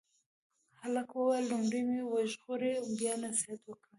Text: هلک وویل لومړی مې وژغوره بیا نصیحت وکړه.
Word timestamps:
هلک 0.81 1.07
وویل 1.13 1.45
لومړی 1.51 1.81
مې 1.89 2.01
وژغوره 2.11 2.71
بیا 2.99 3.13
نصیحت 3.25 3.61
وکړه. 3.65 3.89